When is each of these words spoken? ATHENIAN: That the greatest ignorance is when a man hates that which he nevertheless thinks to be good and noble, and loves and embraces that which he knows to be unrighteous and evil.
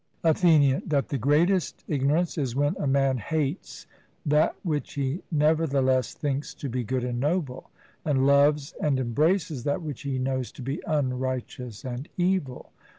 ATHENIAN: 0.23 0.81
That 0.87 1.09
the 1.09 1.19
greatest 1.19 1.83
ignorance 1.87 2.35
is 2.35 2.55
when 2.55 2.75
a 2.79 2.87
man 2.87 3.19
hates 3.19 3.85
that 4.25 4.55
which 4.63 4.93
he 4.95 5.21
nevertheless 5.31 6.15
thinks 6.15 6.55
to 6.55 6.67
be 6.69 6.83
good 6.83 7.03
and 7.03 7.19
noble, 7.19 7.69
and 8.03 8.25
loves 8.25 8.73
and 8.81 8.99
embraces 8.99 9.63
that 9.65 9.83
which 9.83 10.01
he 10.01 10.17
knows 10.17 10.51
to 10.53 10.63
be 10.63 10.81
unrighteous 10.87 11.85
and 11.85 12.09
evil. 12.17 12.71